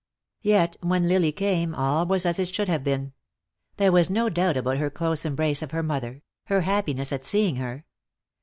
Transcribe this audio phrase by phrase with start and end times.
[0.41, 3.13] Yet when Lily came all was as it should have been.
[3.77, 7.57] There was no doubt about her close embrace of her mother, her happiness at seeing
[7.57, 7.85] her.